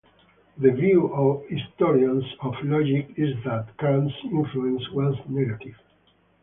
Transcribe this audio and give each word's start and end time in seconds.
The 0.57 0.71
view 0.71 1.13
of 1.13 1.45
historians 1.47 2.23
of 2.41 2.55
logic 2.63 3.11
is 3.17 3.35
that 3.45 3.77
Kant's 3.77 4.15
influence 4.31 4.89
was 4.93 5.15
negative. 5.29 5.75